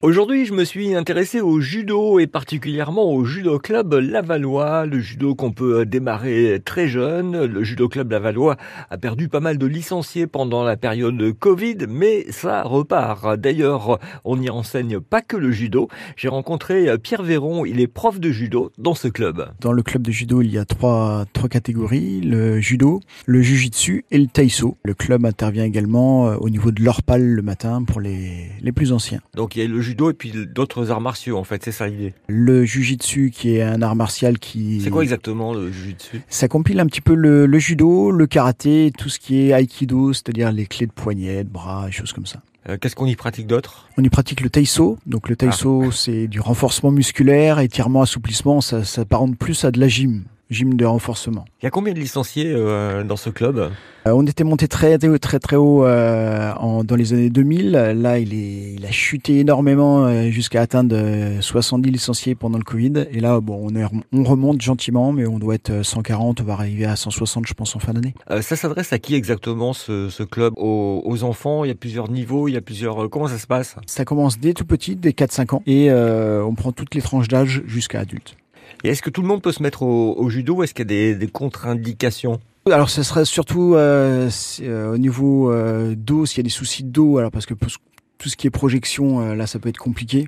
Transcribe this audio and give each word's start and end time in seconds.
Aujourd'hui, 0.00 0.46
je 0.46 0.54
me 0.54 0.62
suis 0.62 0.94
intéressé 0.94 1.40
au 1.40 1.58
judo 1.58 2.20
et 2.20 2.28
particulièrement 2.28 3.12
au 3.12 3.24
judo 3.24 3.58
club 3.58 3.94
Lavallois, 3.94 4.86
le 4.86 5.00
judo 5.00 5.34
qu'on 5.34 5.50
peut 5.50 5.84
démarrer 5.84 6.62
très 6.64 6.86
jeune. 6.86 7.44
Le 7.44 7.64
judo 7.64 7.88
club 7.88 8.12
Lavallois 8.12 8.56
a 8.90 8.96
perdu 8.96 9.28
pas 9.28 9.40
mal 9.40 9.58
de 9.58 9.66
licenciés 9.66 10.28
pendant 10.28 10.62
la 10.62 10.76
période 10.76 11.20
Covid, 11.40 11.78
mais 11.88 12.30
ça 12.30 12.62
repart. 12.62 13.36
D'ailleurs, 13.40 13.98
on 14.24 14.36
n'y 14.36 14.50
enseigne 14.50 15.00
pas 15.00 15.20
que 15.20 15.36
le 15.36 15.50
judo. 15.50 15.88
J'ai 16.14 16.28
rencontré 16.28 16.96
Pierre 16.98 17.24
Véron, 17.24 17.64
il 17.64 17.80
est 17.80 17.88
prof 17.88 18.20
de 18.20 18.30
judo 18.30 18.70
dans 18.78 18.94
ce 18.94 19.08
club. 19.08 19.50
Dans 19.60 19.72
le 19.72 19.82
club 19.82 20.02
de 20.02 20.12
judo, 20.12 20.42
il 20.42 20.52
y 20.52 20.58
a 20.58 20.64
trois, 20.64 21.24
trois 21.32 21.48
catégories, 21.48 22.20
le 22.20 22.60
judo, 22.60 23.00
le 23.26 23.42
jujitsu 23.42 24.04
et 24.12 24.18
le 24.18 24.28
taiso. 24.28 24.76
Le 24.84 24.94
club 24.94 25.26
intervient 25.26 25.64
également 25.64 26.28
euh, 26.28 26.36
au 26.36 26.50
niveau 26.50 26.70
de 26.70 26.84
l'orpal 26.84 27.24
le 27.24 27.42
matin 27.42 27.82
pour 27.82 28.00
les, 28.00 28.46
les 28.60 28.70
plus 28.70 28.92
anciens. 28.92 29.18
Donc 29.34 29.56
il 29.56 29.62
y 29.62 29.64
a 29.64 29.68
le 29.68 29.87
judo 29.88 30.10
et 30.10 30.14
puis 30.14 30.32
d'autres 30.46 30.90
arts 30.90 31.00
martiaux 31.00 31.36
en 31.36 31.44
fait, 31.44 31.64
c'est 31.64 31.72
ça 31.72 31.88
l'idée. 31.88 32.14
Le 32.28 32.64
jujitsu 32.64 33.30
qui 33.34 33.56
est 33.56 33.62
un 33.62 33.82
art 33.82 33.96
martial 33.96 34.38
qui... 34.38 34.80
C'est 34.80 34.90
quoi 34.90 35.02
exactement 35.02 35.54
le 35.54 35.70
jujitsu 35.72 36.20
Ça 36.28 36.48
compile 36.48 36.80
un 36.80 36.86
petit 36.86 37.00
peu 37.00 37.14
le, 37.14 37.46
le, 37.46 37.58
judo, 37.58 38.10
le 38.10 38.26
karaté, 38.26 38.92
tout 38.96 39.08
ce 39.08 39.18
qui 39.18 39.40
est 39.40 39.60
aikido, 39.60 40.12
c'est-à-dire 40.12 40.52
les 40.52 40.66
clés 40.66 40.86
de 40.86 40.92
poignet, 40.92 41.44
de 41.44 41.48
bras, 41.48 41.86
et 41.88 41.92
choses 41.92 42.12
comme 42.12 42.26
ça. 42.26 42.40
Euh, 42.68 42.76
Qu'est-ce 42.80 42.96
qu'on 42.96 43.06
y 43.06 43.16
pratique 43.16 43.46
d'autre? 43.46 43.88
On 43.96 44.04
y 44.04 44.08
pratique 44.08 44.40
le 44.40 44.50
taiso. 44.50 44.98
Donc 45.06 45.28
le 45.28 45.36
taiso, 45.36 45.84
ah. 45.86 45.92
c'est 45.92 46.28
du 46.28 46.40
renforcement 46.40 46.90
musculaire, 46.90 47.58
étirement, 47.60 48.02
assouplissement. 48.02 48.60
Ça, 48.60 48.84
ça 48.84 49.04
parente 49.04 49.36
plus 49.36 49.64
à 49.64 49.70
de 49.70 49.80
la 49.80 49.88
gym 49.88 50.24
gym 50.50 50.74
de 50.74 50.84
renforcement. 50.84 51.44
Il 51.60 51.64
y 51.64 51.68
a 51.68 51.70
combien 51.70 51.92
de 51.92 51.98
licenciés 51.98 52.52
euh, 52.54 53.04
dans 53.04 53.16
ce 53.16 53.30
club? 53.30 53.70
Euh, 54.08 54.12
On 54.12 54.26
était 54.26 54.44
monté 54.44 54.68
très 54.68 54.98
très 54.98 55.18
très, 55.18 55.38
très 55.38 55.56
haut 55.56 55.84
euh, 55.84 56.52
en, 56.54 56.84
dans 56.84 56.96
les 56.96 57.12
années 57.12 57.30
2000. 57.30 57.72
Là, 57.72 58.18
il, 58.18 58.34
est, 58.34 58.74
il 58.78 58.86
a 58.86 58.90
chuté 58.90 59.40
énormément 59.40 60.06
euh, 60.06 60.30
jusqu'à 60.30 60.62
atteindre 60.62 60.96
70 61.40 61.90
licenciés 61.90 62.34
pendant 62.34 62.58
le 62.58 62.64
Covid. 62.64 63.06
Et 63.10 63.20
là, 63.20 63.40
bon, 63.40 63.60
on, 63.62 63.74
est, 63.76 63.84
on 64.12 64.24
remonte 64.24 64.60
gentiment, 64.60 65.12
mais 65.12 65.26
on 65.26 65.38
doit 65.38 65.54
être 65.54 65.82
140, 65.82 66.40
on 66.40 66.44
va 66.44 66.54
arriver 66.54 66.84
à 66.84 66.96
160, 66.96 67.46
je 67.46 67.54
pense, 67.54 67.76
en 67.76 67.78
fin 67.78 67.92
d'année. 67.92 68.14
ça 68.40 68.56
s'adresse 68.56 68.92
à 68.92 68.98
qui 68.98 69.14
exactement 69.14 69.72
ce, 69.72 70.08
ce 70.08 70.22
club? 70.22 70.54
Aux, 70.56 71.02
aux, 71.04 71.24
enfants? 71.24 71.64
Il 71.64 71.68
y 71.68 71.72
a 71.72 71.74
plusieurs 71.74 72.10
niveaux, 72.10 72.48
il 72.48 72.52
y 72.52 72.56
a 72.56 72.60
plusieurs. 72.60 73.10
Comment 73.10 73.28
ça 73.28 73.38
se 73.38 73.46
passe? 73.46 73.76
Ça 73.86 74.04
commence 74.04 74.38
dès 74.38 74.54
tout 74.54 74.64
petit, 74.64 74.96
dès 74.96 75.10
4-5 75.10 75.56
ans, 75.56 75.62
et 75.66 75.90
on 75.92 76.54
prend 76.54 76.72
toutes 76.72 76.94
les 76.94 77.02
tranches 77.02 77.28
d'âge 77.28 77.62
jusqu'à 77.66 78.00
adultes. 78.00 78.36
Et 78.84 78.90
est-ce 78.90 79.02
que 79.02 79.10
tout 79.10 79.22
le 79.22 79.28
monde 79.28 79.42
peut 79.42 79.52
se 79.52 79.62
mettre 79.62 79.82
au, 79.82 80.14
au 80.16 80.28
judo 80.30 80.56
ou 80.56 80.62
est-ce 80.62 80.74
qu'il 80.74 80.84
y 80.84 80.88
a 80.88 81.12
des, 81.12 81.14
des 81.14 81.28
contre-indications? 81.28 82.40
Alors, 82.72 82.90
ce 82.90 83.02
serait 83.02 83.24
surtout 83.24 83.74
euh, 83.74 84.30
euh, 84.60 84.94
au 84.94 84.98
niveau 84.98 85.50
euh, 85.50 85.94
d'eau, 85.96 86.26
s'il 86.26 86.38
y 86.38 86.40
a 86.40 86.44
des 86.44 86.50
soucis 86.50 86.84
d'eau, 86.84 87.18
alors 87.18 87.30
parce 87.30 87.46
que 87.46 87.54
tout 87.54 88.28
ce 88.28 88.36
qui 88.36 88.46
est 88.46 88.50
projection, 88.50 89.20
euh, 89.20 89.34
là, 89.34 89.46
ça 89.46 89.58
peut 89.58 89.68
être 89.68 89.78
compliqué. 89.78 90.26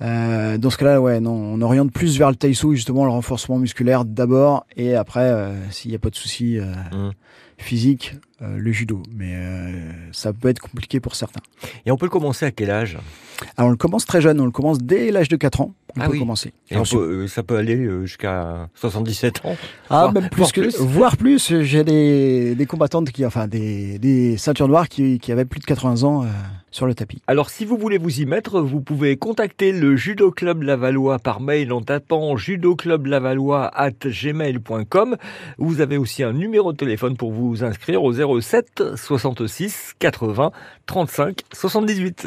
Euh, 0.00 0.56
dans 0.58 0.70
ce 0.70 0.76
cas-là, 0.76 1.00
ouais, 1.00 1.18
non, 1.18 1.32
on 1.32 1.60
oriente 1.60 1.92
plus 1.92 2.16
vers 2.18 2.30
le 2.30 2.36
taïso, 2.36 2.74
justement, 2.74 3.04
le 3.04 3.10
renforcement 3.10 3.58
musculaire 3.58 4.04
d'abord, 4.04 4.66
et 4.76 4.94
après, 4.94 5.52
s'il 5.70 5.90
n'y 5.90 5.96
a 5.96 5.98
pas 5.98 6.10
de 6.10 6.14
soucis 6.14 6.58
mmh. 6.60 7.10
physiques, 7.58 8.14
le 8.40 8.70
judo. 8.70 9.02
Mais 9.12 9.34
ça 10.12 10.32
peut 10.32 10.48
être 10.48 10.60
compliqué 10.60 11.00
pour 11.00 11.16
certains. 11.16 11.40
Et 11.84 11.90
on 11.90 11.96
peut 11.96 12.06
le 12.06 12.10
commencer 12.10 12.46
à 12.46 12.52
quel 12.52 12.70
âge? 12.70 12.96
Alors, 13.56 13.68
on 13.68 13.72
le 13.72 13.76
commence 13.76 14.04
très 14.04 14.20
jeune, 14.20 14.40
on 14.40 14.44
le 14.44 14.52
commence 14.52 14.78
dès 14.78 15.10
l'âge 15.10 15.28
de 15.28 15.36
4 15.36 15.62
ans 15.62 15.74
on 15.96 16.00
ah 16.00 16.06
peut 16.06 16.12
oui. 16.12 16.18
commencer. 16.18 16.52
Et 16.70 16.76
on 16.76 16.82
peut, 16.82 16.96
euh, 16.96 17.28
ça 17.28 17.42
peut 17.42 17.56
aller 17.56 17.76
euh, 17.76 18.04
jusqu'à 18.04 18.68
77 18.74 19.44
ans. 19.44 19.56
Ah, 19.88 20.02
voire, 20.02 20.12
même 20.12 20.28
plus 20.28 20.52
que, 20.52 20.60
plus. 20.60 20.80
voire 20.80 21.16
plus. 21.16 21.62
J'ai 21.62 21.82
des, 21.84 22.54
des 22.54 22.66
combattantes 22.66 23.10
qui, 23.10 23.24
enfin, 23.24 23.46
des, 23.48 23.98
des 23.98 24.36
ceintures 24.36 24.68
noires 24.68 24.88
qui, 24.88 25.18
qui 25.18 25.32
avaient 25.32 25.44
plus 25.46 25.60
de 25.60 25.64
80 25.64 26.02
ans 26.02 26.24
euh, 26.24 26.26
sur 26.70 26.86
le 26.86 26.94
tapis. 26.94 27.22
Alors, 27.26 27.48
si 27.48 27.64
vous 27.64 27.78
voulez 27.78 27.98
vous 27.98 28.20
y 28.20 28.26
mettre, 28.26 28.60
vous 28.60 28.80
pouvez 28.80 29.16
contacter 29.16 29.72
le 29.72 29.96
Judo 29.96 30.30
Club 30.30 30.62
Lavallois 30.62 31.18
par 31.18 31.40
mail 31.40 31.72
en 31.72 31.80
tapant 31.80 32.36
judoclublavallois 32.36 33.70
at 33.74 33.90
gmail.com. 34.04 35.16
Vous 35.56 35.80
avez 35.80 35.96
aussi 35.96 36.22
un 36.22 36.32
numéro 36.32 36.72
de 36.72 36.76
téléphone 36.76 37.16
pour 37.16 37.32
vous 37.32 37.64
inscrire 37.64 38.02
au 38.02 38.12
07 38.12 38.94
66 38.94 39.94
80 39.98 40.52
35 40.86 41.40
78. 41.52 42.26